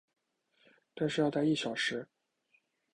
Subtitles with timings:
[0.95, 2.07] 但是要待一个小时